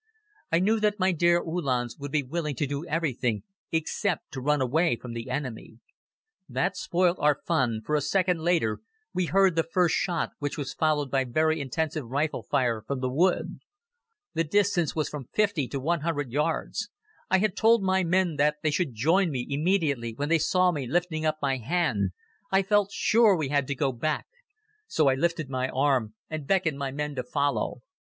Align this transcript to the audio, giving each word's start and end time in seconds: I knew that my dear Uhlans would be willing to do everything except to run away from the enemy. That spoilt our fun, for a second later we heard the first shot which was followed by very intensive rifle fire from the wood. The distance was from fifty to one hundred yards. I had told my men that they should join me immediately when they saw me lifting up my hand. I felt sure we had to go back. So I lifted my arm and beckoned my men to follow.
I 0.51 0.57
knew 0.57 0.79
that 0.79 0.97
my 0.97 1.11
dear 1.11 1.39
Uhlans 1.43 1.99
would 1.99 2.11
be 2.11 2.23
willing 2.23 2.55
to 2.55 2.65
do 2.65 2.83
everything 2.87 3.43
except 3.71 4.31
to 4.31 4.41
run 4.41 4.59
away 4.59 4.95
from 4.95 5.13
the 5.13 5.29
enemy. 5.29 5.77
That 6.49 6.75
spoilt 6.75 7.19
our 7.19 7.37
fun, 7.45 7.81
for 7.85 7.93
a 7.95 8.01
second 8.01 8.39
later 8.41 8.79
we 9.13 9.25
heard 9.25 9.55
the 9.55 9.61
first 9.61 9.93
shot 9.93 10.31
which 10.39 10.57
was 10.57 10.73
followed 10.73 11.11
by 11.11 11.23
very 11.23 11.61
intensive 11.61 12.03
rifle 12.07 12.41
fire 12.41 12.81
from 12.81 12.99
the 13.01 13.11
wood. 13.11 13.59
The 14.33 14.43
distance 14.43 14.95
was 14.95 15.07
from 15.07 15.27
fifty 15.33 15.67
to 15.67 15.79
one 15.79 16.01
hundred 16.01 16.31
yards. 16.31 16.89
I 17.29 17.37
had 17.37 17.55
told 17.55 17.83
my 17.83 18.03
men 18.03 18.37
that 18.37 18.55
they 18.63 18.71
should 18.71 18.95
join 18.95 19.29
me 19.29 19.45
immediately 19.47 20.15
when 20.15 20.29
they 20.29 20.39
saw 20.39 20.71
me 20.71 20.87
lifting 20.87 21.27
up 21.27 21.37
my 21.43 21.57
hand. 21.57 22.09
I 22.51 22.63
felt 22.63 22.89
sure 22.91 23.35
we 23.37 23.49
had 23.49 23.67
to 23.67 23.75
go 23.75 23.91
back. 23.91 24.25
So 24.87 25.09
I 25.09 25.13
lifted 25.13 25.47
my 25.47 25.69
arm 25.69 26.15
and 26.27 26.47
beckoned 26.47 26.79
my 26.79 26.89
men 26.89 27.13
to 27.17 27.23
follow. 27.23 27.83